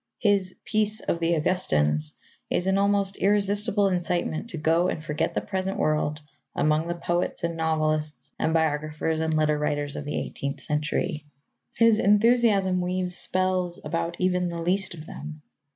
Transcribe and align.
His 0.17 0.55
Peace 0.65 0.99
of 0.99 1.19
the 1.19 1.35
Augustans 1.35 2.13
is 2.49 2.65
an 2.65 2.79
almost 2.79 3.17
irresistible 3.17 3.87
incitement 3.87 4.49
to 4.49 4.57
go 4.57 4.87
and 4.87 5.03
forget 5.03 5.35
the 5.35 5.41
present 5.41 5.77
world 5.77 6.21
among 6.55 6.87
the 6.87 6.95
poets 6.95 7.43
and 7.43 7.55
novelists 7.55 8.31
and 8.39 8.51
biographers 8.51 9.19
and 9.19 9.31
letter 9.35 9.59
writers 9.59 9.95
of 9.95 10.05
the 10.05 10.17
eighteenth 10.17 10.61
century. 10.61 11.25
His 11.75 11.99
enthusiasm 11.99 12.81
weaves 12.81 13.15
spells 13.15 13.79
about 13.85 14.15
even 14.17 14.49
the 14.49 14.59
least 14.63 14.95
of 14.95 15.05
them. 15.05 15.43